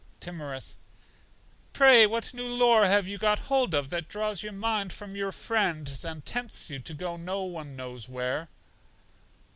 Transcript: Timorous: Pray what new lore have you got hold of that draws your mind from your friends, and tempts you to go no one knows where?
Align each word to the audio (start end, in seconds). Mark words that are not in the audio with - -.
Timorous: 0.19 0.77
Pray 1.73 2.07
what 2.07 2.33
new 2.33 2.47
lore 2.47 2.85
have 2.87 3.07
you 3.07 3.19
got 3.19 3.37
hold 3.37 3.75
of 3.75 3.91
that 3.91 4.07
draws 4.07 4.41
your 4.41 4.51
mind 4.51 4.91
from 4.91 5.15
your 5.15 5.31
friends, 5.31 6.03
and 6.03 6.25
tempts 6.25 6.71
you 6.71 6.79
to 6.79 6.93
go 6.95 7.17
no 7.17 7.43
one 7.43 7.75
knows 7.75 8.09
where? 8.09 8.49